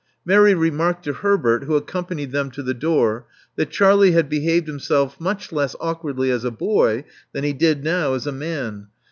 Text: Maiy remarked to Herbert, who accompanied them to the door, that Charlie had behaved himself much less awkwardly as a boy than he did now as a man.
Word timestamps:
Maiy 0.27 0.59
remarked 0.59 1.03
to 1.03 1.13
Herbert, 1.13 1.65
who 1.65 1.75
accompanied 1.75 2.31
them 2.31 2.49
to 2.49 2.63
the 2.63 2.73
door, 2.73 3.27
that 3.55 3.69
Charlie 3.69 4.13
had 4.13 4.29
behaved 4.29 4.67
himself 4.67 5.19
much 5.21 5.51
less 5.51 5.75
awkwardly 5.79 6.31
as 6.31 6.43
a 6.43 6.49
boy 6.49 7.03
than 7.33 7.43
he 7.43 7.53
did 7.53 7.83
now 7.83 8.15
as 8.15 8.25
a 8.25 8.31
man. 8.31 8.87